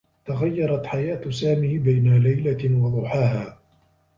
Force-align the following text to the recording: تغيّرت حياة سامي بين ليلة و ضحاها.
تغيّرت 0.25 0.85
حياة 0.85 1.29
سامي 1.29 1.77
بين 1.77 2.17
ليلة 2.17 2.77
و 2.83 2.89
ضحاها. 3.01 3.59